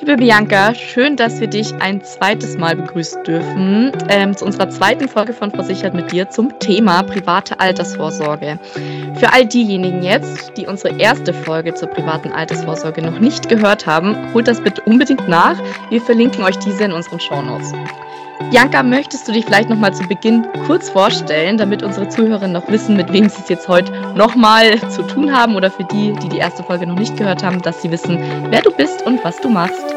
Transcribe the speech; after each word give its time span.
Liebe 0.00 0.16
Bianca, 0.16 0.74
schön, 0.74 1.16
dass 1.16 1.40
wir 1.40 1.46
dich 1.46 1.74
ein 1.74 2.02
zweites 2.02 2.56
Mal 2.56 2.74
begrüßen 2.74 3.22
dürfen 3.22 3.92
ähm, 4.08 4.34
zu 4.34 4.46
unserer 4.46 4.70
zweiten 4.70 5.08
Folge 5.08 5.34
von 5.34 5.50
Versichert 5.50 5.92
mit 5.92 6.10
dir 6.10 6.30
zum 6.30 6.58
Thema 6.58 7.02
private 7.02 7.60
Altersvorsorge. 7.60 8.58
Für 9.16 9.30
all 9.34 9.44
diejenigen 9.44 10.02
jetzt, 10.02 10.56
die 10.56 10.66
unsere 10.66 10.98
erste 10.98 11.34
Folge 11.34 11.74
zur 11.74 11.88
privaten 11.88 12.32
Altersvorsorge 12.32 13.02
noch 13.02 13.20
nicht 13.20 13.50
gehört 13.50 13.86
haben, 13.86 14.16
holt 14.32 14.48
das 14.48 14.62
bitte 14.62 14.80
unbedingt 14.86 15.28
nach. 15.28 15.60
Wir 15.90 16.00
verlinken 16.00 16.44
euch 16.44 16.56
diese 16.56 16.84
in 16.84 16.92
unseren 16.92 17.20
Shownotes. 17.20 17.74
Bianca, 18.48 18.82
möchtest 18.82 19.28
du 19.28 19.32
dich 19.32 19.44
vielleicht 19.44 19.68
nochmal 19.68 19.94
zu 19.94 20.02
Beginn 20.08 20.44
kurz 20.66 20.88
vorstellen, 20.90 21.58
damit 21.58 21.82
unsere 21.82 22.08
Zuhörerinnen 22.08 22.52
noch 22.52 22.68
wissen, 22.68 22.96
mit 22.96 23.12
wem 23.12 23.28
sie 23.28 23.42
es 23.42 23.48
jetzt 23.48 23.68
heute 23.68 23.92
nochmal 24.16 24.80
zu 24.88 25.02
tun 25.02 25.32
haben 25.32 25.54
oder 25.54 25.70
für 25.70 25.84
die, 25.84 26.12
die 26.14 26.28
die 26.30 26.38
erste 26.38 26.64
Folge 26.64 26.86
noch 26.86 26.98
nicht 26.98 27.16
gehört 27.16 27.44
haben, 27.44 27.62
dass 27.62 27.82
sie 27.82 27.90
wissen, 27.92 28.18
wer 28.48 28.62
du 28.62 28.72
bist 28.72 29.06
und 29.06 29.22
was 29.22 29.40
du 29.40 29.50
machst? 29.50 29.94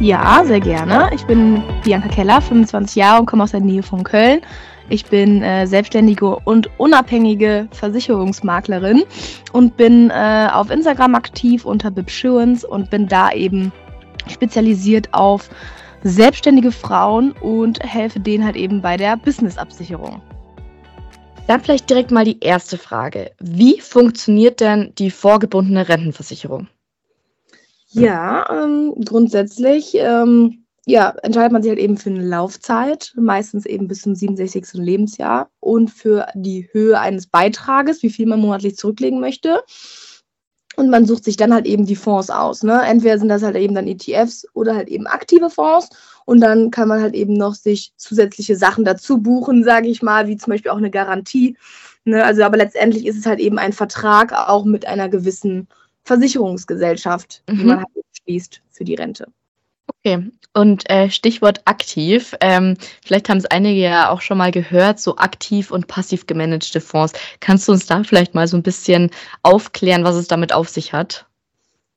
Ja, 0.00 0.42
sehr 0.44 0.60
gerne. 0.60 1.08
Ich 1.14 1.24
bin 1.24 1.62
Bianca 1.84 2.08
Keller, 2.08 2.42
25 2.42 2.96
Jahre 2.96 3.20
und 3.20 3.26
komme 3.26 3.44
aus 3.44 3.52
der 3.52 3.60
Nähe 3.60 3.84
von 3.84 4.02
Köln. 4.02 4.40
Ich 4.88 5.06
bin 5.06 5.42
äh, 5.42 5.66
selbstständige 5.66 6.36
und 6.44 6.68
unabhängige 6.78 7.68
Versicherungsmaklerin 7.70 9.04
und 9.52 9.76
bin 9.76 10.10
äh, 10.10 10.48
auf 10.52 10.70
Instagram 10.70 11.14
aktiv 11.14 11.64
unter 11.64 11.90
Bibsurance 11.90 12.66
und 12.66 12.90
bin 12.90 13.06
da 13.06 13.30
eben 13.30 13.72
spezialisiert 14.28 15.12
auf 15.12 15.48
selbstständige 16.02 16.72
Frauen 16.72 17.32
und 17.32 17.82
helfe 17.82 18.20
denen 18.20 18.44
halt 18.44 18.56
eben 18.56 18.82
bei 18.82 18.96
der 18.96 19.16
Business-Absicherung. 19.16 20.20
Dann 21.46 21.60
vielleicht 21.60 21.90
direkt 21.90 22.10
mal 22.10 22.24
die 22.24 22.40
erste 22.40 22.78
Frage. 22.78 23.32
Wie 23.40 23.80
funktioniert 23.80 24.60
denn 24.60 24.92
die 24.98 25.10
vorgebundene 25.10 25.88
Rentenversicherung? 25.88 26.68
Ja, 27.90 28.64
ähm, 28.64 28.94
grundsätzlich 29.04 29.94
ähm, 29.96 30.62
ja, 30.86 31.14
entscheidet 31.22 31.52
man 31.52 31.62
sich 31.62 31.70
halt 31.70 31.78
eben 31.78 31.96
für 31.96 32.10
eine 32.10 32.26
Laufzeit, 32.26 33.12
meistens 33.16 33.66
eben 33.66 33.86
bis 33.86 34.02
zum 34.02 34.14
67. 34.14 34.74
Lebensjahr 34.74 35.48
und 35.60 35.90
für 35.90 36.26
die 36.34 36.68
Höhe 36.72 36.98
eines 36.98 37.28
Beitrages, 37.28 38.02
wie 38.02 38.10
viel 38.10 38.26
man 38.26 38.40
monatlich 38.40 38.76
zurücklegen 38.76 39.20
möchte. 39.20 39.62
Und 40.82 40.90
man 40.90 41.06
sucht 41.06 41.22
sich 41.22 41.36
dann 41.36 41.54
halt 41.54 41.64
eben 41.64 41.86
die 41.86 41.94
Fonds 41.94 42.28
aus. 42.28 42.64
Ne? 42.64 42.82
Entweder 42.82 43.16
sind 43.16 43.28
das 43.28 43.44
halt 43.44 43.54
eben 43.54 43.72
dann 43.72 43.86
ETFs 43.86 44.44
oder 44.52 44.74
halt 44.74 44.88
eben 44.88 45.06
aktive 45.06 45.48
Fonds. 45.48 45.90
Und 46.24 46.40
dann 46.40 46.72
kann 46.72 46.88
man 46.88 47.00
halt 47.00 47.14
eben 47.14 47.34
noch 47.34 47.54
sich 47.54 47.92
zusätzliche 47.96 48.56
Sachen 48.56 48.84
dazu 48.84 49.18
buchen, 49.18 49.62
sage 49.62 49.86
ich 49.86 50.02
mal, 50.02 50.26
wie 50.26 50.36
zum 50.36 50.50
Beispiel 50.50 50.72
auch 50.72 50.78
eine 50.78 50.90
Garantie. 50.90 51.56
Ne? 52.04 52.24
Also 52.24 52.42
aber 52.42 52.56
letztendlich 52.56 53.06
ist 53.06 53.16
es 53.16 53.26
halt 53.26 53.38
eben 53.38 53.60
ein 53.60 53.72
Vertrag 53.72 54.32
auch 54.32 54.64
mit 54.64 54.84
einer 54.84 55.08
gewissen 55.08 55.68
Versicherungsgesellschaft, 56.02 57.44
mhm. 57.48 57.58
die 57.58 57.64
man 57.64 57.76
halt 57.78 57.88
schließt 58.24 58.60
für 58.70 58.82
die 58.82 58.96
Rente. 58.96 59.28
Okay, 60.04 60.32
und 60.54 60.88
äh, 60.90 61.10
Stichwort 61.10 61.62
aktiv. 61.64 62.34
Ähm, 62.40 62.76
vielleicht 63.04 63.28
haben 63.28 63.38
es 63.38 63.46
einige 63.46 63.80
ja 63.80 64.10
auch 64.10 64.20
schon 64.20 64.38
mal 64.38 64.50
gehört, 64.50 64.98
so 65.00 65.16
aktiv 65.16 65.70
und 65.70 65.86
passiv 65.86 66.26
gemanagte 66.26 66.80
Fonds. 66.80 67.12
Kannst 67.40 67.68
du 67.68 67.72
uns 67.72 67.86
da 67.86 68.02
vielleicht 68.04 68.34
mal 68.34 68.48
so 68.48 68.56
ein 68.56 68.62
bisschen 68.64 69.10
aufklären, 69.42 70.04
was 70.04 70.16
es 70.16 70.26
damit 70.28 70.52
auf 70.52 70.68
sich 70.68 70.92
hat? 70.92 71.26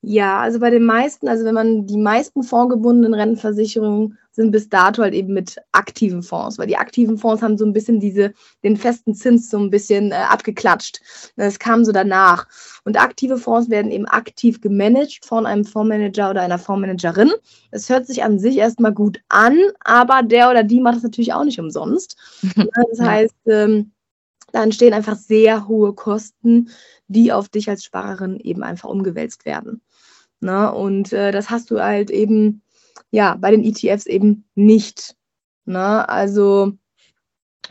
Ja, 0.08 0.40
also 0.40 0.60
bei 0.60 0.70
den 0.70 0.86
meisten, 0.86 1.28
also 1.28 1.46
wenn 1.46 1.56
man 1.56 1.88
die 1.88 1.98
meisten 1.98 2.44
fondgebundenen 2.44 3.16
Rentenversicherungen 3.16 4.20
sind 4.30 4.52
bis 4.52 4.70
dato 4.70 5.02
halt 5.02 5.16
eben 5.16 5.34
mit 5.34 5.56
aktiven 5.72 6.22
Fonds, 6.22 6.60
weil 6.60 6.68
die 6.68 6.78
aktiven 6.78 7.18
Fonds 7.18 7.42
haben 7.42 7.58
so 7.58 7.66
ein 7.66 7.74
bisschen 7.74 8.00
diese, 8.00 8.32
den 8.64 8.78
festen 8.78 9.16
Zins 9.16 9.50
so 9.50 9.58
ein 9.58 9.72
bisschen 9.72 10.12
äh, 10.12 10.16
abgeklatscht. 10.16 11.02
Das 11.38 11.58
kam 11.58 11.84
so 11.84 11.92
danach. 11.92 12.48
Und 12.84 13.02
aktive 13.02 13.38
Fonds 13.38 13.72
werden 13.72 13.90
eben 13.90 14.06
aktiv 14.06 14.62
gemanagt 14.62 15.26
von 15.26 15.48
einem 15.48 15.66
Fondsmanager 15.66 16.30
oder 16.30 16.42
einer 16.42 16.60
Fondsmanagerin. 16.60 17.32
Das 17.72 17.90
hört 17.90 18.06
sich 18.06 18.24
an 18.24 18.38
sich 18.38 18.58
erstmal 18.58 18.94
gut 18.94 19.20
an, 19.30 19.58
aber 19.84 20.22
der 20.22 20.52
oder 20.52 20.62
die 20.62 20.82
macht 20.82 20.98
es 20.98 21.04
natürlich 21.04 21.34
auch 21.34 21.46
nicht 21.46 21.60
umsonst. 21.60 22.16
das 22.56 23.00
heißt, 23.00 23.48
ähm, 23.48 23.92
da 24.52 24.62
entstehen 24.62 24.94
einfach 24.94 25.18
sehr 25.18 25.68
hohe 25.68 25.94
Kosten, 25.94 26.70
die 27.08 27.32
auf 27.32 27.50
dich 27.50 27.70
als 27.70 27.84
Sparerin 27.84 28.40
eben 28.40 28.62
einfach 28.62 28.90
umgewälzt 28.90 29.46
werden. 29.46 29.82
Ne? 30.46 30.72
Und 30.72 31.12
äh, 31.12 31.32
das 31.32 31.50
hast 31.50 31.72
du 31.72 31.82
halt 31.82 32.12
eben, 32.12 32.62
ja, 33.10 33.36
bei 33.36 33.50
den 33.50 33.64
ETFs 33.64 34.06
eben 34.06 34.46
nicht. 34.54 35.16
Ne? 35.66 36.08
Also 36.08 36.74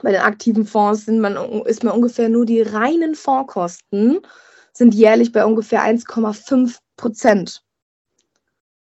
bei 0.02 0.10
den 0.10 0.22
aktiven 0.22 0.66
Fonds 0.66 1.06
sind 1.06 1.20
man, 1.20 1.36
ist 1.66 1.84
man 1.84 1.94
ungefähr 1.94 2.28
nur 2.28 2.44
die 2.44 2.62
reinen 2.62 3.14
Fondskosten 3.14 4.18
sind 4.72 4.92
jährlich 4.92 5.30
bei 5.30 5.46
ungefähr 5.46 5.82
1,5 5.82 6.78
Prozent. 6.96 7.62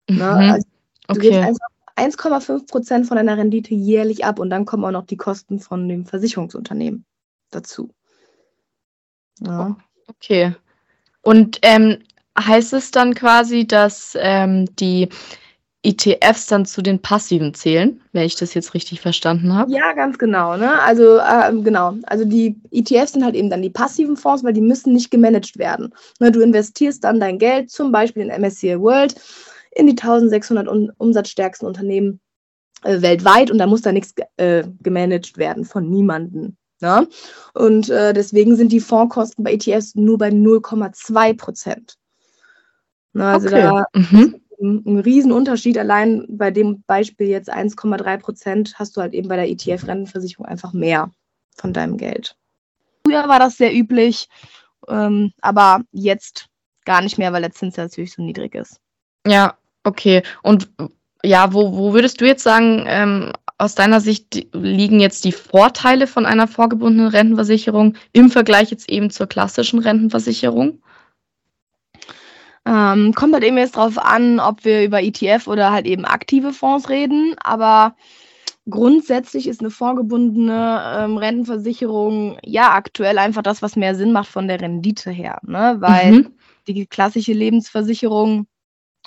Ne? 0.09 0.17
Mhm. 0.17 0.23
Also 0.25 0.67
du 1.09 1.19
okay. 1.19 1.55
1,5 1.97 2.67
Prozent 2.67 3.07
von 3.07 3.19
deiner 3.19 3.37
Rendite 3.37 3.75
jährlich 3.75 4.25
ab 4.25 4.39
und 4.39 4.49
dann 4.49 4.65
kommen 4.65 4.87
auch 4.87 4.91
noch 4.91 5.05
die 5.05 5.19
Kosten 5.19 5.61
von 5.61 5.87
dem 5.87 6.07
Versicherungsunternehmen 6.07 7.05
dazu. 7.51 7.91
Ja. 9.41 9.77
Okay. 10.09 10.55
Und 11.21 11.59
ähm, 11.61 11.99
heißt 12.39 12.73
es 12.73 12.91
dann 12.91 13.15
quasi, 13.15 13.67
dass 13.67 14.17
ähm, 14.19 14.67
die 14.77 15.09
ETFs 15.85 16.47
dann 16.47 16.65
zu 16.65 16.81
den 16.81 17.03
passiven 17.03 17.55
zählen, 17.55 18.01
wenn 18.13 18.25
ich 18.25 18.37
das 18.37 18.55
jetzt 18.55 18.73
richtig 18.73 19.01
verstanden 19.01 19.53
habe? 19.53 19.73
Ja, 19.73 19.93
ganz 19.95 20.17
genau. 20.17 20.57
Ne? 20.57 20.81
Also 20.81 21.19
äh, 21.19 21.53
genau. 21.63 21.95
Also 22.05 22.25
die 22.25 22.57
ETFs 22.71 23.13
sind 23.13 23.25
halt 23.25 23.35
eben 23.35 23.51
dann 23.51 23.63
die 23.63 23.71
passiven 23.71 24.17
Fonds, 24.17 24.45
weil 24.45 24.53
die 24.53 24.61
müssen 24.61 24.93
nicht 24.93 25.11
gemanagt 25.11 25.59
werden. 25.59 25.93
Ne, 26.21 26.31
du 26.31 26.41
investierst 26.41 27.03
dann 27.03 27.19
dein 27.19 27.39
Geld 27.39 27.71
zum 27.71 27.91
Beispiel 27.91 28.23
in 28.23 28.41
MSCI 28.41 28.79
World 28.79 29.17
in 29.73 29.87
die 29.87 29.93
1600 29.93 30.69
um 30.69 30.91
umsatzstärksten 30.99 31.67
Unternehmen 31.67 32.21
äh, 32.85 33.03
weltweit 33.03 33.51
und 33.51 33.59
da 33.59 33.67
muss 33.67 33.83
da 33.83 33.91
nichts 33.91 34.15
äh, 34.37 34.63
gemanagt 34.83 35.37
werden 35.37 35.65
von 35.65 35.91
niemandem. 35.91 36.57
Ne? 36.81 37.09
Und 37.55 37.89
äh, 37.91 38.13
deswegen 38.13 38.55
sind 38.55 38.71
die 38.71 38.81
Fondskosten 38.81 39.43
bei 39.43 39.55
ETFs 39.55 39.97
nur 39.97 40.19
bei 40.19 40.29
0,2 40.29 41.37
Prozent. 41.37 41.97
Ne, 43.13 43.27
also 43.27 43.49
okay. 43.49 43.63
da 43.63 43.85
mhm. 43.95 44.41
ein, 44.61 44.83
ein 44.87 44.99
Riesenunterschied. 44.99 45.79
Allein 45.79 46.27
bei 46.29 46.51
dem 46.51 46.83
Beispiel 46.87 47.29
jetzt 47.29 47.53
1,3 47.53 48.19
Prozent 48.19 48.75
hast 48.79 48.97
du 48.97 49.01
halt 49.01 49.13
eben 49.13 49.29
bei 49.29 49.37
der 49.37 49.49
ETF-Rentenversicherung 49.49 50.47
einfach 50.47 50.73
mehr 50.73 51.11
von 51.57 51.73
deinem 51.73 51.97
Geld. 51.97 52.37
Früher 53.07 53.29
war 53.29 53.39
das 53.39 53.57
sehr 53.57 53.75
üblich, 53.75 54.29
ähm, 54.89 55.33
aber 55.41 55.83
jetzt 55.93 56.49
gar 56.85 57.03
nicht 57.03 57.19
mehr, 57.19 57.33
weil 57.33 57.43
der 57.43 57.53
Zins 57.53 57.77
natürlich 57.77 58.13
so 58.13 58.23
niedrig 58.23 58.55
ist. 58.55 58.81
Ja, 59.27 59.57
okay. 59.85 60.23
Und 60.43 60.71
ja, 61.25 61.53
wo, 61.53 61.77
wo 61.77 61.93
würdest 61.93 62.21
du 62.21 62.27
jetzt 62.27 62.43
sagen, 62.43 62.85
ähm, 62.87 63.33
aus 63.59 63.75
deiner 63.77 64.01
Sicht 64.01 64.47
liegen 64.53 64.99
jetzt 64.99 65.25
die 65.25 65.33
Vorteile 65.33 66.07
von 66.07 66.27
einer 66.27 66.49
vorgebundenen 66.49 67.09
Rentenversicherung 67.09 67.95
im 68.13 68.31
Vergleich 68.31 68.71
jetzt 68.71 68.89
eben 68.89 69.11
zur 69.11 69.29
klassischen 69.29 69.79
Rentenversicherung? 69.79 70.83
Ähm, 72.65 73.13
kommt 73.15 73.35
halt 73.35 73.45
eben 73.45 73.59
jetzt 73.59 73.77
drauf 73.77 73.99
an, 73.99 74.39
ob 74.39 74.65
wir 74.65 74.85
über 74.85 75.03
ETF 75.03 75.49
oder 75.49 75.73
halt 75.73 75.87
eben 75.87 76.05
aktive 76.05 76.53
Fonds 76.53 76.89
reden, 76.89 77.35
aber 77.43 77.97
grundsätzlich 78.69 79.49
ist 79.49 79.61
eine 79.61 79.71
vorgebundene 79.71 80.99
ähm, 80.99 81.17
Rentenversicherung 81.17 82.39
ja 82.45 82.75
aktuell 82.75 83.19
einfach 83.19 83.43
das, 83.43 83.63
was 83.63 83.75
mehr 83.75 83.97
Sinn 83.97 84.13
macht 84.13 84.29
von 84.29 84.47
der 84.47 84.61
Rendite 84.61 85.11
her, 85.11 85.41
ne? 85.43 85.77
weil 85.81 86.13
mhm. 86.13 86.35
die 86.69 86.87
klassische 86.87 87.33
Lebensversicherung 87.33 88.47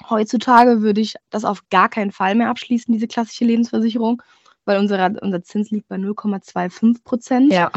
heutzutage 0.10 0.82
würde 0.82 1.00
ich 1.00 1.16
das 1.30 1.46
auf 1.46 1.62
gar 1.70 1.88
keinen 1.88 2.12
Fall 2.12 2.36
mehr 2.36 2.50
abschließen, 2.50 2.94
diese 2.94 3.08
klassische 3.08 3.46
Lebensversicherung, 3.46 4.22
weil 4.66 4.80
unser, 4.80 5.14
unser 5.22 5.44
Zins 5.44 5.72
liegt 5.72 5.88
bei 5.88 5.96
0,25 5.96 7.04
Prozent. 7.04 7.54
Ja. 7.54 7.72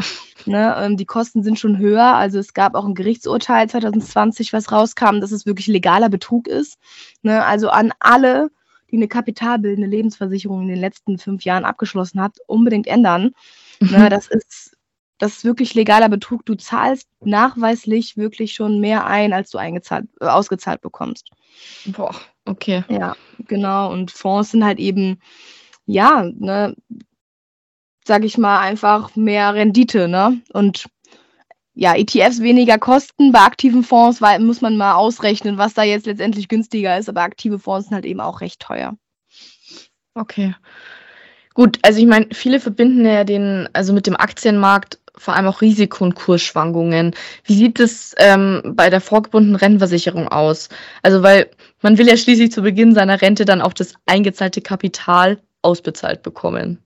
Ne, 0.45 0.75
ähm, 0.77 0.97
die 0.97 1.05
Kosten 1.05 1.43
sind 1.43 1.59
schon 1.59 1.77
höher. 1.77 2.15
Also 2.15 2.39
es 2.39 2.53
gab 2.53 2.75
auch 2.75 2.85
ein 2.85 2.95
Gerichtsurteil 2.95 3.69
2020, 3.69 4.53
was 4.53 4.71
rauskam, 4.71 5.19
dass 5.19 5.31
es 5.31 5.45
wirklich 5.45 5.67
legaler 5.67 6.09
Betrug 6.09 6.47
ist. 6.47 6.77
Ne, 7.21 7.45
also 7.45 7.69
an 7.69 7.91
alle, 7.99 8.49
die 8.91 8.97
eine 8.97 9.07
kapitalbildende 9.07 9.89
Lebensversicherung 9.89 10.61
in 10.61 10.67
den 10.69 10.79
letzten 10.79 11.17
fünf 11.17 11.43
Jahren 11.43 11.65
abgeschlossen 11.65 12.21
hat, 12.21 12.37
unbedingt 12.47 12.87
ändern. 12.87 13.31
Mhm. 13.79 13.91
Ne, 13.91 14.09
das 14.09 14.27
ist 14.27 14.75
das 15.19 15.33
ist 15.33 15.43
wirklich 15.43 15.73
legaler 15.73 16.07
Betrug. 16.07 16.45
Du 16.45 16.55
zahlst 16.55 17.09
nachweislich 17.19 18.15
wirklich 18.15 18.53
schon 18.53 18.79
mehr 18.79 19.05
ein, 19.05 19.33
als 19.33 19.51
du 19.51 19.57
eingezahlt, 19.57 20.07
äh, 20.21 20.27
ausgezahlt 20.27 20.79
bekommst. 20.79 21.29
Boah, 21.85 22.15
okay. 22.45 22.85
Ja, 22.87 23.17
genau. 23.39 23.91
Und 23.91 24.11
Fonds 24.11 24.51
sind 24.51 24.63
halt 24.63 24.79
eben 24.79 25.19
ja, 25.89 26.23
ne, 26.37 26.75
sag 28.05 28.23
ich 28.23 28.37
mal, 28.37 28.59
einfach 28.59 29.15
mehr 29.15 29.53
Rendite, 29.53 30.07
ne? 30.07 30.41
Und 30.53 30.85
ja, 31.73 31.95
ETFs 31.95 32.41
weniger 32.41 32.77
kosten. 32.77 33.31
Bei 33.31 33.41
aktiven 33.41 33.83
Fonds 33.83 34.21
weil, 34.21 34.39
muss 34.39 34.61
man 34.61 34.75
mal 34.75 34.95
ausrechnen, 34.95 35.57
was 35.57 35.73
da 35.73 35.83
jetzt 35.83 36.05
letztendlich 36.05 36.47
günstiger 36.47 36.97
ist, 36.97 37.07
aber 37.07 37.21
aktive 37.21 37.59
Fonds 37.59 37.87
sind 37.87 37.95
halt 37.95 38.05
eben 38.05 38.19
auch 38.19 38.41
recht 38.41 38.59
teuer. 38.59 38.97
Okay. 40.13 40.55
Gut, 41.53 41.79
also 41.81 41.99
ich 41.99 42.05
meine, 42.05 42.27
viele 42.31 42.59
verbinden 42.59 43.05
ja 43.05 43.23
den, 43.23 43.69
also 43.73 43.93
mit 43.93 44.07
dem 44.07 44.15
Aktienmarkt 44.15 44.99
vor 45.19 45.35
allem 45.35 45.47
auch 45.47 45.61
Risiko- 45.61 46.03
und 46.03 46.15
Kursschwankungen. 46.15 47.13
Wie 47.43 47.53
sieht 47.53 47.79
es 47.79 48.15
ähm, 48.17 48.61
bei 48.75 48.89
der 48.89 49.01
vorgebundenen 49.01 49.57
Rentenversicherung 49.57 50.29
aus? 50.29 50.69
Also, 51.03 51.21
weil 51.23 51.49
man 51.81 51.97
will 51.97 52.07
ja 52.07 52.17
schließlich 52.17 52.51
zu 52.51 52.61
Beginn 52.61 52.93
seiner 52.93 53.21
Rente 53.21 53.45
dann 53.45 53.61
auch 53.61 53.73
das 53.73 53.93
eingezahlte 54.05 54.61
Kapital 54.61 55.39
ausbezahlt 55.61 56.23
bekommen. 56.23 56.81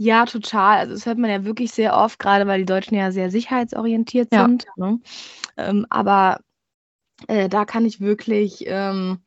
Ja, 0.00 0.24
total. 0.26 0.78
Also 0.78 0.94
das 0.94 1.06
hört 1.06 1.18
man 1.18 1.28
ja 1.30 1.44
wirklich 1.44 1.72
sehr 1.72 1.96
oft, 1.96 2.20
gerade 2.20 2.46
weil 2.46 2.60
die 2.60 2.66
Deutschen 2.66 2.94
ja 2.96 3.10
sehr 3.10 3.30
sicherheitsorientiert 3.30 4.32
Ja. 4.32 4.46
sind. 4.46 4.66
Ne? 4.76 5.00
Ähm, 5.56 5.86
aber 5.90 6.38
äh, 7.26 7.48
da 7.48 7.64
kann 7.64 7.84
ich 7.84 8.00
wirklich 8.00 8.62
ähm, 8.66 9.18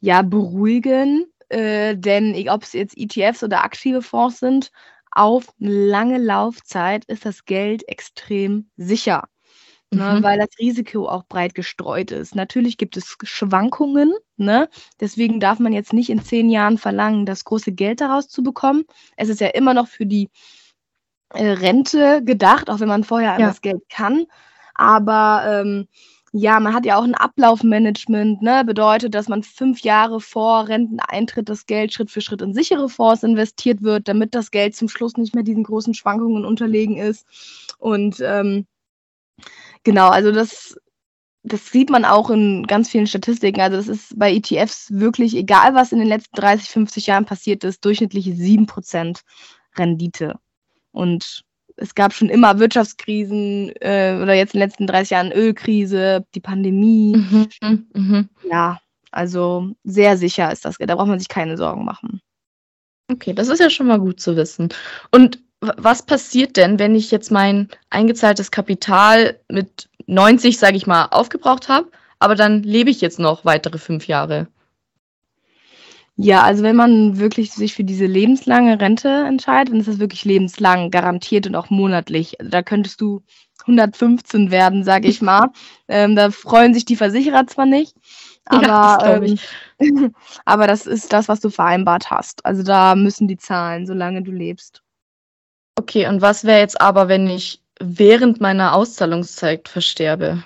ja 0.00 0.20
beruhigen, 0.20 1.24
äh, 1.48 1.96
denn 1.96 2.36
ob 2.50 2.64
es 2.64 2.74
jetzt 2.74 2.98
ETFs 2.98 3.42
oder 3.42 3.64
aktive 3.64 4.02
Fonds 4.02 4.40
sind, 4.40 4.70
auf 5.10 5.46
lange 5.58 6.18
Laufzeit 6.18 7.06
ist 7.06 7.24
das 7.24 7.46
Geld 7.46 7.88
extrem 7.88 8.68
sicher. 8.76 9.24
Ne, 9.90 10.18
Mhm. 10.18 10.22
weil 10.22 10.38
das 10.38 10.50
Risiko 10.58 11.08
auch 11.08 11.24
breit 11.28 11.54
gestreut 11.54 12.10
ist. 12.10 12.34
Natürlich 12.34 12.76
gibt 12.76 12.98
es 12.98 13.16
Schwankungen, 13.22 14.12
ne? 14.36 14.68
Deswegen 15.00 15.40
darf 15.40 15.60
man 15.60 15.72
jetzt 15.72 15.94
nicht 15.94 16.10
in 16.10 16.22
zehn 16.22 16.50
Jahren 16.50 16.76
verlangen, 16.76 17.24
das 17.24 17.44
große 17.44 17.72
Geld 17.72 18.02
daraus 18.02 18.28
zu 18.28 18.42
bekommen. 18.42 18.84
Es 19.16 19.30
ist 19.30 19.40
ja 19.40 19.48
immer 19.48 19.72
noch 19.72 19.88
für 19.88 20.04
die 20.04 20.28
äh, 21.34 21.46
Rente 21.50 22.22
gedacht, 22.24 22.70
auch 22.70 22.80
wenn 22.80 22.88
man 22.88 23.04
vorher 23.04 23.32
an 23.32 23.40
Ja. 23.42 23.48
das 23.48 23.60
Geld 23.60 23.82
kann. 23.90 24.26
Aber 24.74 25.42
ähm, 25.46 25.88
ja, 26.32 26.60
man 26.60 26.74
hat 26.74 26.84
ja 26.86 26.98
auch 26.98 27.04
ein 27.04 27.14
Ablaufmanagement, 27.14 28.42
ne? 28.42 28.62
Bedeutet, 28.64 29.14
dass 29.14 29.28
man 29.28 29.42
fünf 29.42 29.80
Jahre 29.80 30.20
vor 30.20 30.68
Renteneintritt 30.68 31.48
das 31.48 31.66
Geld 31.66 31.92
Schritt 31.92 32.10
für 32.10 32.20
Schritt 32.20 32.42
in 32.42 32.52
sichere 32.54 32.88
Fonds 32.88 33.22
investiert 33.22 33.82
wird, 33.82 34.08
damit 34.08 34.34
das 34.34 34.50
Geld 34.50 34.76
zum 34.76 34.88
Schluss 34.88 35.16
nicht 35.16 35.34
mehr 35.34 35.44
diesen 35.44 35.64
großen 35.64 35.94
Schwankungen 35.94 36.44
unterlegen 36.44 36.96
ist. 36.98 37.26
Und 37.78 38.20
ähm, 38.22 38.66
Genau, 39.84 40.08
also 40.08 40.32
das, 40.32 40.76
das 41.42 41.70
sieht 41.70 41.90
man 41.90 42.04
auch 42.04 42.30
in 42.30 42.66
ganz 42.66 42.88
vielen 42.88 43.06
Statistiken. 43.06 43.60
Also 43.60 43.76
das 43.76 43.88
ist 43.88 44.18
bei 44.18 44.32
ETFs 44.32 44.90
wirklich, 44.92 45.36
egal 45.36 45.74
was 45.74 45.92
in 45.92 45.98
den 45.98 46.08
letzten 46.08 46.36
30, 46.36 46.68
50 46.68 47.06
Jahren 47.06 47.24
passiert 47.24 47.64
ist, 47.64 47.84
durchschnittliche 47.84 48.30
7% 48.30 49.22
Rendite. 49.76 50.38
Und 50.92 51.44
es 51.76 51.94
gab 51.94 52.12
schon 52.12 52.28
immer 52.28 52.58
Wirtschaftskrisen 52.58 53.70
äh, 53.80 54.18
oder 54.20 54.34
jetzt 54.34 54.54
in 54.54 54.60
den 54.60 54.68
letzten 54.68 54.86
30 54.86 55.10
Jahren 55.10 55.32
Ölkrise, 55.32 56.26
die 56.34 56.40
Pandemie. 56.40 57.16
Mhm. 57.16 57.86
Mhm. 57.94 58.28
Ja, 58.50 58.80
also 59.10 59.74
sehr 59.84 60.16
sicher 60.16 60.50
ist 60.52 60.64
das. 60.64 60.76
Da 60.78 60.94
braucht 60.94 61.08
man 61.08 61.18
sich 61.18 61.28
keine 61.28 61.56
Sorgen 61.56 61.84
machen. 61.84 62.20
Okay, 63.10 63.32
das 63.32 63.48
ist 63.48 63.60
ja 63.60 63.70
schon 63.70 63.86
mal 63.86 63.98
gut 63.98 64.20
zu 64.20 64.36
wissen. 64.36 64.68
Und 65.10 65.38
was 65.60 66.04
passiert 66.04 66.56
denn, 66.56 66.78
wenn 66.78 66.94
ich 66.94 67.10
jetzt 67.10 67.30
mein 67.30 67.68
eingezahltes 67.90 68.50
Kapital 68.50 69.40
mit 69.48 69.88
90, 70.06 70.58
sage 70.58 70.76
ich 70.76 70.86
mal, 70.86 71.06
aufgebraucht 71.06 71.68
habe, 71.68 71.90
aber 72.18 72.34
dann 72.34 72.62
lebe 72.62 72.90
ich 72.90 73.00
jetzt 73.00 73.18
noch 73.18 73.44
weitere 73.44 73.78
fünf 73.78 74.06
Jahre? 74.06 74.48
Ja, 76.16 76.42
also 76.42 76.64
wenn 76.64 76.76
man 76.76 77.18
wirklich 77.18 77.52
sich 77.52 77.74
für 77.74 77.84
diese 77.84 78.06
lebenslange 78.06 78.80
Rente 78.80 79.08
entscheidet, 79.08 79.72
dann 79.72 79.80
ist 79.80 79.88
das 79.88 80.00
wirklich 80.00 80.24
lebenslang 80.24 80.90
garantiert 80.90 81.46
und 81.46 81.54
auch 81.54 81.70
monatlich. 81.70 82.40
Also 82.40 82.50
da 82.50 82.62
könntest 82.62 83.00
du 83.00 83.22
115 83.60 84.50
werden, 84.50 84.84
sage 84.84 85.08
ich 85.08 85.22
mal. 85.22 85.48
Ähm, 85.90 86.16
da 86.16 86.30
freuen 86.30 86.74
sich 86.74 86.84
die 86.84 86.96
Versicherer 86.96 87.46
zwar 87.46 87.64
nicht, 87.64 87.96
Ja, 88.52 88.60
das 88.60 89.04
aber, 89.04 89.22
ähm, 89.80 90.14
aber 90.44 90.66
das 90.66 90.86
ist 90.86 91.12
das, 91.12 91.28
was 91.28 91.40
du 91.40 91.50
vereinbart 91.50 92.10
hast. 92.10 92.44
Also 92.44 92.62
da 92.62 92.94
müssen 92.94 93.28
die 93.28 93.36
zahlen, 93.36 93.86
solange 93.86 94.22
du 94.22 94.30
lebst. 94.30 94.82
Okay, 95.78 96.06
und 96.08 96.20
was 96.22 96.44
wäre 96.44 96.58
jetzt 96.60 96.80
aber, 96.80 97.08
wenn 97.08 97.28
ich 97.28 97.62
während 97.80 98.40
meiner 98.40 98.74
Auszahlungszeit 98.74 99.68
versterbe? 99.68 100.42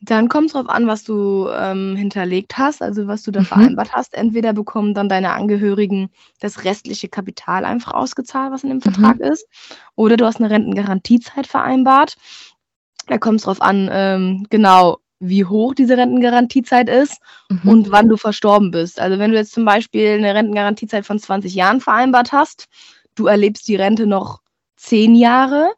Dann 0.00 0.28
kommt 0.28 0.46
es 0.48 0.52
darauf 0.52 0.68
an, 0.68 0.86
was 0.86 1.04
du 1.04 1.48
ähm, 1.48 1.96
hinterlegt 1.96 2.58
hast, 2.58 2.82
also 2.82 3.06
was 3.06 3.22
du 3.22 3.30
da 3.30 3.40
Mhm. 3.40 3.44
vereinbart 3.46 3.92
hast. 3.92 4.14
Entweder 4.14 4.52
bekommen 4.52 4.92
dann 4.92 5.08
deine 5.08 5.32
Angehörigen 5.32 6.10
das 6.40 6.64
restliche 6.64 7.08
Kapital 7.08 7.64
einfach 7.64 7.94
ausgezahlt, 7.94 8.52
was 8.52 8.64
in 8.64 8.70
dem 8.70 8.80
Vertrag 8.82 9.20
ist, 9.20 9.46
oder 9.94 10.16
du 10.16 10.26
hast 10.26 10.40
eine 10.40 10.50
Rentengarantiezeit 10.50 11.46
vereinbart. 11.46 12.16
Da 13.06 13.18
kommt 13.18 13.36
es 13.36 13.44
darauf 13.44 13.62
an, 13.62 13.88
ähm, 13.92 14.46
genau, 14.50 14.98
wie 15.20 15.44
hoch 15.44 15.74
diese 15.74 15.96
Rentengarantiezeit 15.96 16.88
ist 16.88 17.20
Mhm. 17.50 17.68
und 17.68 17.90
wann 17.90 18.08
du 18.08 18.16
verstorben 18.16 18.70
bist. 18.70 19.00
Also 19.00 19.18
wenn 19.18 19.30
du 19.30 19.36
jetzt 19.36 19.52
zum 19.52 19.64
Beispiel 19.64 20.10
eine 20.18 20.34
Rentengarantiezeit 20.34 21.06
von 21.06 21.18
20 21.18 21.54
Jahren 21.54 21.80
vereinbart 21.80 22.32
hast, 22.32 22.66
du 23.14 23.26
erlebst 23.26 23.68
die 23.68 23.76
Rente 23.76 24.06
noch 24.06 24.40
10 24.76 25.14
Jahre, 25.14 25.72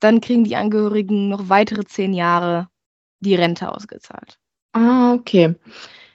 dann 0.00 0.20
kriegen 0.20 0.44
die 0.44 0.56
Angehörigen 0.56 1.28
noch 1.28 1.48
weitere 1.48 1.84
10 1.84 2.14
Jahre 2.14 2.68
die 3.20 3.34
Rente 3.34 3.72
ausgezahlt. 3.72 4.38
Ah, 4.72 5.12
okay. 5.14 5.56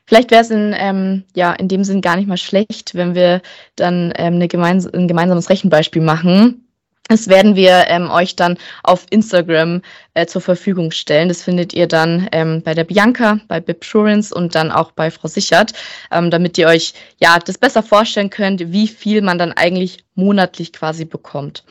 Vielleicht 0.05 0.31
wäre 0.31 0.41
es 0.41 0.49
in, 0.51 0.73
ähm, 0.77 1.23
ja, 1.35 1.53
in 1.53 1.67
dem 1.67 1.83
Sinn 1.83 2.01
gar 2.01 2.15
nicht 2.17 2.27
mal 2.27 2.37
schlecht, 2.37 2.93
wenn 2.95 3.15
wir 3.15 3.41
dann 3.75 4.13
ähm, 4.17 4.35
eine 4.35 4.47
gemeins 4.47 4.87
ein 4.87 5.07
gemeinsames 5.07 5.49
Rechenbeispiel 5.49 6.01
machen. 6.01 6.67
Das 7.09 7.27
werden 7.27 7.55
wir 7.55 7.85
ähm, 7.87 8.09
euch 8.09 8.35
dann 8.35 8.57
auf 8.81 9.05
Instagram 9.09 9.81
äh, 10.13 10.25
zur 10.25 10.41
Verfügung 10.41 10.91
stellen. 10.91 11.27
Das 11.27 11.43
findet 11.43 11.73
ihr 11.73 11.87
dann 11.87 12.29
ähm, 12.31 12.61
bei 12.63 12.73
der 12.73 12.85
Bianca, 12.85 13.39
bei 13.49 13.59
Bipsurance 13.59 14.33
und 14.33 14.55
dann 14.55 14.71
auch 14.71 14.91
bei 14.91 15.11
Frau 15.11 15.27
Sichert, 15.27 15.73
ähm, 16.11 16.31
damit 16.31 16.57
ihr 16.57 16.67
euch 16.67 16.93
ja 17.19 17.37
das 17.39 17.57
besser 17.57 17.83
vorstellen 17.83 18.29
könnt, 18.29 18.71
wie 18.71 18.87
viel 18.87 19.21
man 19.21 19.37
dann 19.37 19.51
eigentlich 19.51 20.05
monatlich 20.15 20.71
quasi 20.71 21.03
bekommt. 21.03 21.65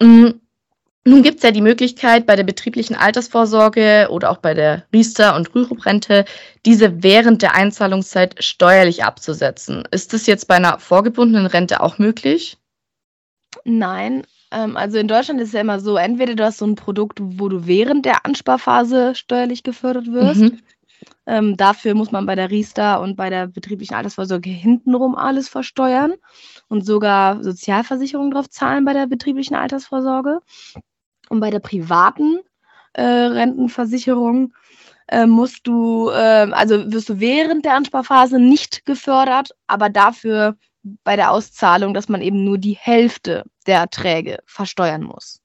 Mm, 0.00 0.28
Nun 1.04 1.22
gibt 1.22 1.38
es 1.38 1.42
ja 1.42 1.52
die 1.52 1.62
Möglichkeit, 1.62 2.26
bei 2.26 2.36
der 2.36 2.44
betrieblichen 2.44 2.96
Altersvorsorge 2.96 4.08
oder 4.10 4.30
auch 4.30 4.38
bei 4.38 4.52
der 4.52 4.84
Riester- 4.92 5.36
und 5.36 5.54
Rürup-Rente 5.54 6.26
diese 6.66 7.02
während 7.02 7.40
der 7.40 7.54
Einzahlungszeit 7.54 8.44
steuerlich 8.44 9.04
abzusetzen. 9.04 9.84
Ist 9.90 10.12
das 10.12 10.26
jetzt 10.26 10.48
bei 10.48 10.56
einer 10.56 10.78
vorgebundenen 10.78 11.46
Rente 11.46 11.80
auch 11.80 11.98
möglich? 11.98 12.58
Nein, 13.64 14.24
also 14.50 14.98
in 14.98 15.08
Deutschland 15.08 15.40
ist 15.40 15.48
es 15.48 15.54
ja 15.54 15.60
immer 15.60 15.78
so, 15.80 15.96
entweder 15.96 16.34
du 16.34 16.44
hast 16.44 16.58
so 16.58 16.66
ein 16.66 16.74
Produkt, 16.74 17.20
wo 17.22 17.48
du 17.48 17.66
während 17.66 18.04
der 18.04 18.26
Ansparphase 18.26 19.14
steuerlich 19.14 19.62
gefördert 19.62 20.12
wirst. 20.12 20.40
Mhm. 20.40 20.58
Ähm, 21.26 21.56
dafür 21.56 21.94
muss 21.94 22.10
man 22.10 22.26
bei 22.26 22.34
der 22.34 22.50
Riester 22.50 23.00
und 23.00 23.16
bei 23.16 23.30
der 23.30 23.46
betrieblichen 23.46 23.94
Altersvorsorge 23.94 24.50
hintenrum 24.50 25.14
alles 25.14 25.48
versteuern 25.48 26.14
und 26.68 26.84
sogar 26.84 27.42
Sozialversicherung 27.42 28.30
drauf 28.30 28.50
zahlen 28.50 28.84
bei 28.84 28.92
der 28.92 29.06
betrieblichen 29.06 29.54
Altersvorsorge. 29.54 30.40
Und 31.28 31.40
bei 31.40 31.50
der 31.50 31.60
privaten 31.60 32.40
äh, 32.94 33.02
Rentenversicherung 33.02 34.54
äh, 35.06 35.26
musst 35.26 35.66
du, 35.66 36.10
äh, 36.10 36.50
also 36.50 36.92
wirst 36.92 37.08
du 37.08 37.20
während 37.20 37.64
der 37.64 37.74
Ansparphase 37.74 38.38
nicht 38.38 38.84
gefördert, 38.84 39.50
aber 39.66 39.88
dafür 39.88 40.56
bei 41.04 41.16
der 41.16 41.30
Auszahlung, 41.30 41.94
dass 41.94 42.08
man 42.08 42.22
eben 42.22 42.44
nur 42.44 42.58
die 42.58 42.76
Hälfte 42.76 43.44
der 43.70 43.78
Erträge 43.78 44.40
versteuern 44.44 45.02
muss. 45.02 45.40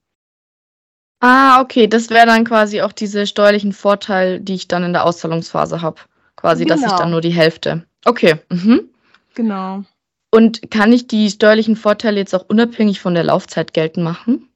Ah, 1.22 1.62
okay, 1.62 1.88
das 1.88 2.10
wäre 2.10 2.26
dann 2.26 2.44
quasi 2.44 2.82
auch 2.82 2.92
diese 2.92 3.26
steuerlichen 3.26 3.72
Vorteile, 3.72 4.42
die 4.42 4.56
ich 4.56 4.68
dann 4.68 4.84
in 4.84 4.94
der 4.94 5.06
Auszahlungsphase 5.06 5.82
habe. 5.82 6.02
Quasi, 6.36 6.66
dass 6.66 6.82
ich 6.82 6.86
Genau. 6.86 6.98
dann 6.98 7.12
nur 7.12 7.22
die 7.22 7.34
Hälfte. 7.34 7.86
Okay. 8.06 8.36
Mhm. 8.50 8.90
Genau. 9.34 9.84
Und 10.32 10.70
kann 10.70 10.92
ich 10.92 11.08
die 11.08 11.30
steuerlichen 11.30 11.78
Vorteile 11.78 12.20
jetzt 12.20 12.36
auch 12.36 12.46
unabhängig 12.50 13.00
von 13.00 13.14
der 13.14 13.24
Laufzeit 13.24 13.74
geltend 13.74 14.04
machen? 14.04 14.50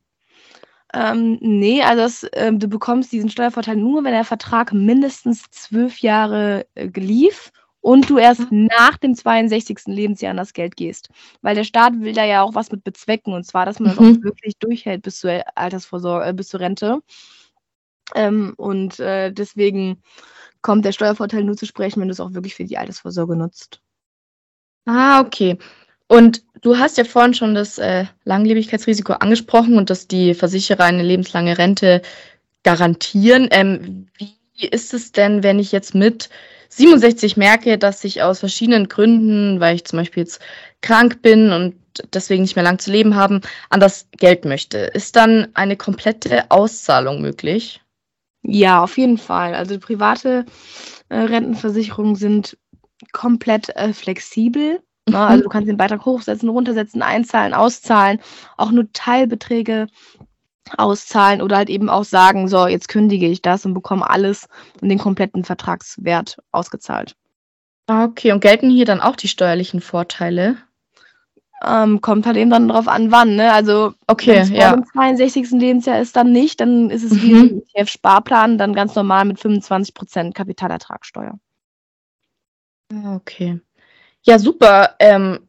Ähm, 0.94 1.38
nee, 1.42 1.82
also 1.82 2.02
das, 2.02 2.28
ähm, 2.34 2.60
du 2.60 2.68
bekommst 2.68 3.12
diesen 3.12 3.30
Steuervorteil 3.30 3.76
nur, 3.76 4.04
wenn 4.04 4.12
der 4.12 4.26
Vertrag 4.26 4.74
mindestens 4.74 5.44
zwölf 5.52 6.00
Jahre 6.00 6.66
äh, 6.76 6.88
lief 6.96 7.52
und 7.82 8.10
du 8.10 8.18
erst 8.18 8.48
nach 8.52 8.98
dem 8.98 9.16
62. 9.16 9.80
Lebensjahr 9.88 10.32
an 10.32 10.38
das 10.38 10.54
Geld 10.54 10.76
gehst. 10.76 11.10
Weil 11.42 11.56
der 11.56 11.64
Staat 11.64 11.94
will 12.00 12.14
da 12.14 12.26
ja 12.26 12.42
auch 12.44 12.56
was 12.56 12.72
mit 12.72 12.84
bezwecken 12.84 13.34
und 13.34 13.46
zwar, 13.46 13.66
dass 13.66 13.80
man 13.80 13.96
das 13.96 13.98
Mhm. 14.00 14.18
auch 14.20 14.24
wirklich 14.24 14.58
durchhält 14.60 15.02
bis 15.04 15.20
zur 15.20 15.44
Altersvorsorge, 15.56 16.26
äh, 16.28 16.34
bis 16.34 16.50
zur 16.50 16.60
Rente. 16.60 17.00
Ähm, 18.16 18.54
und 18.58 19.00
äh, 19.00 19.32
deswegen 19.32 20.02
kommt 20.62 20.86
der 20.86 20.92
Steuervorteil 20.92 21.44
nur 21.44 21.58
zu 21.58 21.66
sprechen, 21.66 22.02
wenn 22.02 22.08
du 22.08 22.14
es 22.14 22.20
auch 22.20 22.34
wirklich 22.34 22.56
für 22.56 22.66
die 22.66 22.78
Altersvorsorge 22.78 23.36
nutzt. 23.36 23.82
Ah, 24.86 25.22
okay. 25.22 25.58
Und 26.08 26.44
du 26.62 26.78
hast 26.78 26.98
ja 26.98 27.04
vorhin 27.04 27.34
schon 27.36 27.54
das 27.54 27.78
äh, 27.78 28.06
Langlebigkeitsrisiko 28.24 29.14
angesprochen 29.14 29.78
und 29.78 29.90
dass 29.90 30.08
die 30.08 30.34
Versicherer 30.34 30.86
eine 30.86 31.04
lebenslange 31.04 31.58
Rente 31.58 32.02
garantieren. 32.64 33.48
Ähm, 33.52 34.08
wie 34.18 34.68
ist 34.68 34.94
es 34.94 35.12
denn, 35.12 35.44
wenn 35.44 35.60
ich 35.60 35.72
jetzt 35.72 35.94
mit 35.96 36.30
67 36.70 37.36
merke, 37.36 37.78
dass 37.78 38.04
ich 38.04 38.22
aus 38.22 38.40
verschiedenen 38.40 38.88
Gründen, 38.88 39.60
weil 39.60 39.76
ich 39.76 39.86
zum 39.86 39.98
Beispiel 39.98 40.24
jetzt 40.24 40.40
krank 40.82 41.22
bin 41.22 41.52
und 41.52 41.76
deswegen 42.14 42.44
nicht 42.44 42.56
mehr 42.56 42.64
lang 42.64 42.80
zu 42.80 42.92
leben 42.92 43.16
haben, 43.16 43.42
an 43.70 43.80
das 43.80 44.08
Geld 44.18 44.46
möchte? 44.46 44.78
Ist 44.78 45.16
dann 45.16 45.48
eine 45.54 45.76
komplette 45.76 46.50
Auszahlung 46.52 47.22
möglich? 47.22 47.82
Ja, 48.42 48.84
auf 48.84 48.98
jeden 48.98 49.18
Fall. 49.18 49.54
Also 49.54 49.80
private 49.80 50.46
äh, 51.10 51.18
Rentenversicherungen 51.18 52.16
sind 52.16 52.58
komplett 53.12 53.70
äh, 53.76 53.94
flexibel. 53.94 54.80
Ne? 55.08 55.16
Mhm. 55.16 55.16
Also 55.16 55.44
du 55.44 55.50
kannst 55.50 55.68
den 55.68 55.78
Beitrag 55.78 56.06
hochsetzen, 56.06 56.50
runtersetzen, 56.50 57.02
einzahlen, 57.02 57.54
auszahlen, 57.54 58.20
auch 58.58 58.72
nur 58.72 58.92
Teilbeträge 58.94 59.88
auszahlen 60.78 61.42
oder 61.42 61.58
halt 61.58 61.70
eben 61.70 61.90
auch 61.90 62.04
sagen, 62.04 62.48
so, 62.48 62.68
jetzt 62.68 62.88
kündige 62.88 63.28
ich 63.28 63.42
das 63.42 63.66
und 63.66 63.74
bekomme 63.74 64.10
alles 64.10 64.48
und 64.82 64.90
den 64.90 65.00
kompletten 65.00 65.44
Vertragswert 65.44 66.38
ausgezahlt. 66.52 67.16
Okay, 67.88 68.32
und 68.32 68.42
gelten 68.42 68.70
hier 68.70 68.86
dann 68.86 69.02
auch 69.02 69.16
die 69.16 69.28
steuerlichen 69.28 69.82
Vorteile? 69.82 70.58
Ähm, 71.66 72.00
kommt 72.02 72.26
halt 72.26 72.38
eben 72.38 72.52
dann 72.52 72.70
drauf 72.70 72.88
an, 72.88 73.12
wann, 73.12 73.36
ne? 73.36 73.52
Also, 73.52 73.94
okay, 74.08 74.36
wenn 74.36 74.42
es 74.44 74.50
ja. 74.50 74.70
vor 74.70 74.78
dem 74.78 74.86
62. 74.86 75.52
Lebensjahr 75.52 76.00
ist, 76.00 76.16
dann 76.16 76.32
nicht, 76.32 76.62
dann 76.62 76.90
ist 76.90 77.04
es 77.04 77.12
mhm. 77.14 77.22
wie 77.22 77.34
ein 77.36 77.62
ETF-Sparplan, 77.74 78.58
dann 78.58 78.74
ganz 78.74 78.96
normal 78.96 79.26
mit 79.26 79.40
25% 79.40 80.34
Kapitalertragssteuer. 80.34 81.38
Ah, 82.94 83.16
okay. 83.16 83.60
Ja, 84.24 84.40
super. 84.40 84.96
Ähm, 85.00 85.49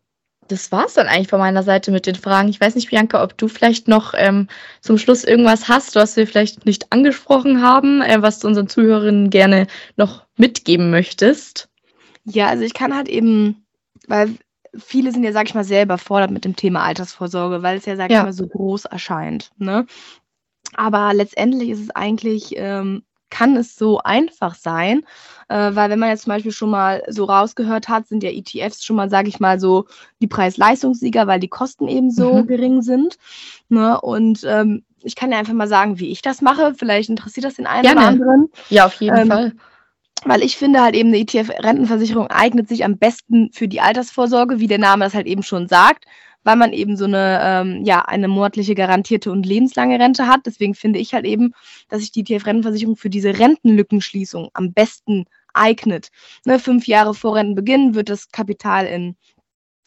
das 0.50 0.72
war 0.72 0.86
es 0.86 0.94
dann 0.94 1.06
eigentlich 1.06 1.28
von 1.28 1.38
meiner 1.38 1.62
Seite 1.62 1.92
mit 1.92 2.06
den 2.06 2.16
Fragen. 2.16 2.48
Ich 2.48 2.60
weiß 2.60 2.74
nicht, 2.74 2.90
Bianca, 2.90 3.22
ob 3.22 3.38
du 3.38 3.48
vielleicht 3.48 3.88
noch 3.88 4.14
ähm, 4.16 4.48
zum 4.80 4.98
Schluss 4.98 5.24
irgendwas 5.24 5.68
hast, 5.68 5.94
was 5.94 6.16
wir 6.16 6.26
vielleicht 6.26 6.66
nicht 6.66 6.92
angesprochen 6.92 7.62
haben, 7.62 8.02
äh, 8.02 8.20
was 8.20 8.40
du 8.40 8.48
unseren 8.48 8.68
Zuhörerinnen 8.68 9.30
gerne 9.30 9.66
noch 9.96 10.26
mitgeben 10.36 10.90
möchtest. 10.90 11.68
Ja, 12.24 12.48
also 12.48 12.64
ich 12.64 12.74
kann 12.74 12.94
halt 12.94 13.08
eben, 13.08 13.64
weil 14.08 14.34
viele 14.76 15.12
sind 15.12 15.22
ja, 15.22 15.32
sag 15.32 15.48
ich 15.48 15.54
mal, 15.54 15.64
sehr 15.64 15.84
überfordert 15.84 16.30
mit 16.30 16.44
dem 16.44 16.56
Thema 16.56 16.82
Altersvorsorge, 16.82 17.62
weil 17.62 17.78
es 17.78 17.86
ja, 17.86 17.96
sag 17.96 18.10
ja. 18.10 18.18
ich 18.18 18.24
mal, 18.24 18.32
so 18.32 18.46
groß 18.46 18.86
erscheint. 18.86 19.50
Ne? 19.58 19.86
Aber 20.74 21.14
letztendlich 21.14 21.70
ist 21.70 21.80
es 21.80 21.90
eigentlich, 21.90 22.54
ähm, 22.56 23.02
kann 23.30 23.56
es 23.56 23.76
so 23.76 23.98
einfach 23.98 24.54
sein, 24.54 25.02
äh, 25.48 25.74
weil 25.74 25.90
wenn 25.90 25.98
man 25.98 26.10
jetzt 26.10 26.22
zum 26.22 26.32
Beispiel 26.32 26.52
schon 26.52 26.70
mal 26.70 27.02
so 27.08 27.24
rausgehört 27.24 27.88
hat, 27.88 28.06
sind 28.06 28.22
ja 28.22 28.30
ETFs 28.30 28.84
schon 28.84 28.96
mal, 28.96 29.08
sage 29.08 29.28
ich 29.28 29.40
mal, 29.40 29.58
so 29.58 29.86
die 30.20 30.26
Preis-Leistungssieger, 30.26 31.26
weil 31.26 31.40
die 31.40 31.48
Kosten 31.48 31.88
eben 31.88 32.10
so 32.10 32.34
mhm. 32.34 32.46
gering 32.46 32.82
sind. 32.82 33.16
Ne? 33.68 34.00
Und 34.00 34.44
ähm, 34.44 34.84
ich 35.02 35.16
kann 35.16 35.32
ja 35.32 35.38
einfach 35.38 35.54
mal 35.54 35.68
sagen, 35.68 35.98
wie 35.98 36.10
ich 36.10 36.22
das 36.22 36.42
mache. 36.42 36.74
Vielleicht 36.74 37.08
interessiert 37.08 37.44
das 37.44 37.54
den 37.54 37.66
einen 37.66 37.82
Gerne. 37.82 38.00
oder 38.00 38.08
anderen. 38.08 38.48
Ja, 38.68 38.86
auf 38.86 38.94
jeden 38.94 39.16
ähm, 39.16 39.28
Fall. 39.28 39.52
Weil 40.24 40.42
ich 40.42 40.58
finde 40.58 40.82
halt 40.82 40.94
eben, 40.94 41.08
eine 41.08 41.18
ETF-Rentenversicherung 41.18 42.26
eignet 42.26 42.68
sich 42.68 42.84
am 42.84 42.98
besten 42.98 43.50
für 43.52 43.68
die 43.68 43.80
Altersvorsorge, 43.80 44.60
wie 44.60 44.66
der 44.66 44.78
Name 44.78 45.04
das 45.04 45.14
halt 45.14 45.26
eben 45.26 45.42
schon 45.42 45.66
sagt, 45.66 46.04
weil 46.44 46.56
man 46.56 46.72
eben 46.72 46.96
so 46.96 47.04
eine, 47.04 47.40
ähm, 47.42 47.84
ja, 47.84 48.02
eine 48.02 48.28
monatliche 48.28 48.74
garantierte 48.74 49.30
und 49.30 49.46
lebenslange 49.46 49.98
Rente 49.98 50.26
hat. 50.26 50.40
Deswegen 50.46 50.74
finde 50.74 50.98
ich 50.98 51.14
halt 51.14 51.26
eben, 51.26 51.52
dass 51.88 52.00
sich 52.00 52.12
die 52.12 52.20
ETF-Rentenversicherung 52.20 52.96
für 52.96 53.10
diese 53.10 53.38
Rentenlückenschließung 53.38 54.50
am 54.54 54.72
besten 54.72 55.26
eignet. 55.54 56.10
Ne, 56.44 56.58
fünf 56.58 56.86
Jahre 56.86 57.14
vor 57.14 57.36
Rentenbeginn 57.36 57.94
wird 57.94 58.08
das 58.08 58.30
Kapital 58.30 58.86
in 58.86 59.16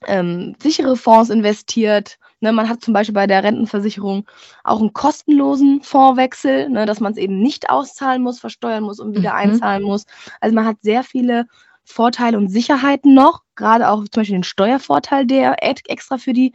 ähm, 0.08 0.56
sichere 0.62 0.98
Fonds 0.98 1.30
investiert. 1.30 2.18
Ne, 2.42 2.52
man 2.52 2.68
hat 2.68 2.82
zum 2.82 2.94
Beispiel 2.94 3.14
bei 3.14 3.28
der 3.28 3.44
Rentenversicherung 3.44 4.26
auch 4.64 4.80
einen 4.80 4.94
kostenlosen 4.94 5.82
Fondswechsel, 5.82 6.70
ne, 6.70 6.86
dass 6.86 7.00
man 7.00 7.14
es 7.14 7.18
eben 7.18 7.40
nicht 7.40 7.70
auszahlen 7.70 8.22
muss, 8.22 8.40
versteuern 8.40 8.84
muss 8.84 9.00
und 9.00 9.16
wieder 9.16 9.32
mhm. 9.32 9.38
einzahlen 9.38 9.84
muss. 9.84 10.06
Also 10.42 10.54
man 10.54 10.66
hat 10.66 10.78
sehr 10.82 11.04
viele 11.04 11.46
Vorteile 11.84 12.38
und 12.38 12.50
Sicherheiten 12.50 13.14
noch, 13.14 13.42
gerade 13.56 13.90
auch 13.90 14.04
zum 14.08 14.22
Beispiel 14.22 14.38
den 14.38 14.44
Steuervorteil, 14.44 15.26
der 15.26 15.58
extra 15.62 16.18
für 16.18 16.34
die 16.34 16.54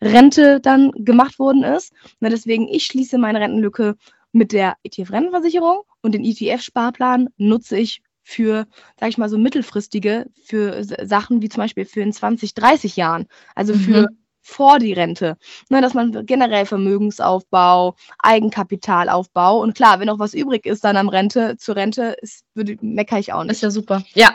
Rente 0.00 0.60
dann 0.60 0.92
gemacht 0.92 1.38
worden 1.38 1.64
ist. 1.64 1.92
Ne, 2.20 2.30
deswegen, 2.30 2.68
ich 2.68 2.84
schließe 2.84 3.18
meine 3.18 3.40
Rentenlücke 3.40 3.96
mit 4.32 4.52
der 4.52 4.76
ETF-Rentenversicherung 4.84 5.82
und 6.02 6.12
den 6.12 6.24
ETF-Sparplan 6.24 7.28
nutze 7.36 7.78
ich 7.78 8.02
für, 8.22 8.66
sag 9.00 9.08
ich 9.08 9.18
mal, 9.18 9.28
so 9.28 9.38
mittelfristige, 9.38 10.26
für 10.44 10.84
Sachen 10.84 11.40
wie 11.40 11.48
zum 11.48 11.62
Beispiel 11.62 11.86
für 11.86 12.02
in 12.02 12.12
20, 12.12 12.54
30 12.54 12.96
Jahren. 12.96 13.26
Also 13.54 13.74
für 13.74 14.02
mhm. 14.02 14.18
Vor 14.48 14.78
die 14.78 14.94
Rente. 14.94 15.36
Ne, 15.68 15.82
dass 15.82 15.94
man 15.94 16.24
generell 16.24 16.64
Vermögensaufbau, 16.64 17.94
Eigenkapitalaufbau 18.20 19.60
und 19.60 19.76
klar, 19.76 20.00
wenn 20.00 20.06
noch 20.06 20.18
was 20.18 20.34
übrig 20.34 20.64
ist 20.64 20.84
dann 20.84 20.96
am 20.96 21.08
Rente, 21.08 21.56
zur 21.58 21.76
Rente, 21.76 22.16
ist, 22.22 22.44
würde, 22.54 22.76
meckere 22.80 23.18
ich 23.18 23.32
auch 23.32 23.44
nicht. 23.44 23.52
Ist 23.52 23.62
ja 23.62 23.70
super. 23.70 24.02
Ja. 24.14 24.32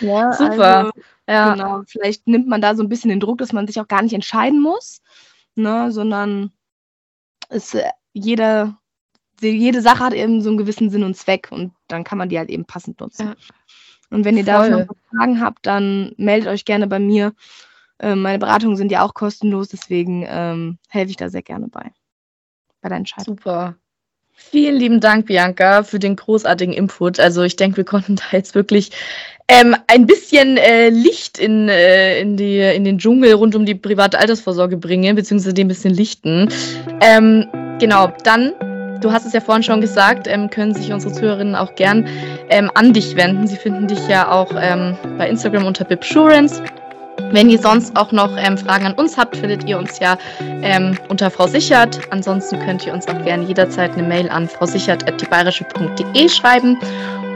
Ja, 0.00 0.32
super. 0.38 0.76
Also, 0.78 0.90
ja. 1.28 1.52
Genau. 1.54 1.82
Vielleicht 1.86 2.26
nimmt 2.26 2.48
man 2.48 2.62
da 2.62 2.74
so 2.74 2.82
ein 2.82 2.88
bisschen 2.88 3.10
den 3.10 3.20
Druck, 3.20 3.38
dass 3.38 3.52
man 3.52 3.66
sich 3.66 3.78
auch 3.80 3.88
gar 3.88 4.02
nicht 4.02 4.14
entscheiden 4.14 4.60
muss, 4.60 5.02
ne, 5.54 5.92
sondern 5.92 6.52
es, 7.50 7.74
äh, 7.74 7.90
jeder 8.12 8.76
jede 9.42 9.80
Sache 9.80 10.04
hat 10.04 10.12
eben 10.12 10.42
so 10.42 10.50
einen 10.50 10.58
gewissen 10.58 10.90
Sinn 10.90 11.02
und 11.02 11.16
Zweck 11.16 11.48
und 11.50 11.72
dann 11.88 12.04
kann 12.04 12.18
man 12.18 12.28
die 12.28 12.38
halt 12.38 12.50
eben 12.50 12.66
passend 12.66 13.00
nutzen. 13.00 13.28
Ja. 13.28 13.34
Und 14.10 14.26
wenn 14.26 14.36
ihr 14.36 14.44
da 14.44 14.68
noch 14.68 14.86
Fragen 15.08 15.40
habt, 15.40 15.64
dann 15.64 16.12
meldet 16.18 16.50
euch 16.50 16.66
gerne 16.66 16.86
bei 16.86 16.98
mir. 16.98 17.32
Ähm, 18.00 18.22
meine 18.22 18.38
Beratungen 18.38 18.76
sind 18.76 18.90
ja 18.90 19.04
auch 19.04 19.14
kostenlos, 19.14 19.68
deswegen 19.68 20.24
ähm, 20.26 20.78
helfe 20.88 21.10
ich 21.10 21.16
da 21.16 21.28
sehr 21.28 21.42
gerne 21.42 21.68
bei. 21.68 21.92
Bei 22.80 22.88
der 22.88 22.98
Entscheidung. 22.98 23.36
Super. 23.36 23.76
Vielen 24.32 24.76
lieben 24.76 25.00
Dank, 25.00 25.26
Bianca, 25.26 25.82
für 25.82 25.98
den 25.98 26.16
großartigen 26.16 26.72
Input. 26.72 27.20
Also 27.20 27.42
ich 27.42 27.56
denke, 27.56 27.76
wir 27.76 27.84
konnten 27.84 28.16
da 28.16 28.24
jetzt 28.32 28.54
wirklich 28.54 28.90
ähm, 29.48 29.76
ein 29.86 30.06
bisschen 30.06 30.56
äh, 30.56 30.88
Licht 30.88 31.38
in, 31.38 31.68
äh, 31.68 32.20
in, 32.20 32.36
die, 32.36 32.58
in 32.58 32.84
den 32.84 32.98
Dschungel 32.98 33.34
rund 33.34 33.54
um 33.54 33.66
die 33.66 33.74
private 33.74 34.18
Altersvorsorge 34.18 34.78
bringen, 34.78 35.16
beziehungsweise 35.16 35.52
dem 35.52 35.66
ein 35.66 35.68
bisschen 35.68 35.92
lichten. 35.92 36.48
Ähm, 37.00 37.46
genau, 37.78 38.12
dann 38.24 38.52
Du 39.00 39.12
hast 39.12 39.24
es 39.24 39.32
ja 39.32 39.40
vorhin 39.40 39.62
schon 39.62 39.80
gesagt, 39.80 40.26
ähm, 40.26 40.50
können 40.50 40.74
sich 40.74 40.92
unsere 40.92 41.14
Zuhörerinnen 41.14 41.54
auch 41.54 41.74
gern 41.74 42.06
ähm, 42.50 42.70
an 42.74 42.92
dich 42.92 43.16
wenden. 43.16 43.46
Sie 43.46 43.56
finden 43.56 43.86
dich 43.86 44.06
ja 44.08 44.30
auch 44.30 44.52
ähm, 44.60 44.94
bei 45.16 45.26
Instagram 45.26 45.64
unter 45.64 45.86
Bibsurance. 45.86 46.62
Wenn 47.32 47.50
ihr 47.50 47.58
sonst 47.58 47.96
auch 47.96 48.12
noch 48.12 48.36
ähm, 48.36 48.58
Fragen 48.58 48.86
an 48.86 48.94
uns 48.94 49.16
habt, 49.16 49.36
findet 49.36 49.64
ihr 49.64 49.78
uns 49.78 49.98
ja 49.98 50.16
ähm, 50.62 50.98
unter 51.08 51.30
Frau 51.30 51.46
Sichert. 51.46 52.00
Ansonsten 52.10 52.58
könnt 52.60 52.86
ihr 52.86 52.92
uns 52.92 53.06
auch 53.08 53.22
gerne 53.24 53.44
jederzeit 53.44 53.92
eine 53.92 54.02
Mail 54.02 54.28
an 54.28 54.48
frausichert.diebayerische.de 54.48 56.28
schreiben. 56.28 56.78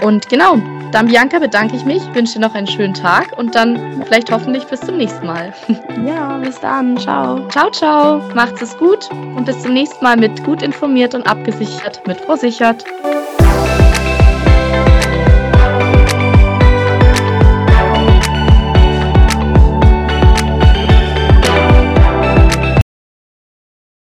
Und 0.02 0.28
genau, 0.28 0.58
dann 0.92 1.06
Bianca 1.06 1.38
bedanke 1.38 1.76
ich 1.76 1.84
mich, 1.84 2.02
wünsche 2.14 2.34
dir 2.34 2.40
noch 2.40 2.54
einen 2.54 2.66
schönen 2.66 2.94
Tag 2.94 3.36
und 3.38 3.54
dann 3.54 4.02
vielleicht 4.04 4.30
hoffentlich 4.30 4.64
bis 4.66 4.80
zum 4.80 4.96
nächsten 4.96 5.26
Mal. 5.26 5.52
Ja, 6.04 6.36
bis 6.38 6.60
dann. 6.60 6.98
Ciao. 6.98 7.48
Ciao, 7.48 7.70
ciao. 7.70 8.20
Macht's 8.34 8.60
es 8.60 8.76
gut 8.76 9.08
und 9.10 9.46
bis 9.46 9.60
zum 9.62 9.72
nächsten 9.72 10.04
Mal 10.04 10.16
mit 10.16 10.44
gut 10.44 10.62
informiert 10.62 11.14
und 11.14 11.26
abgesichert 11.26 12.06
mit 12.06 12.20
Frau 12.20 12.36
Sichert. 12.36 12.84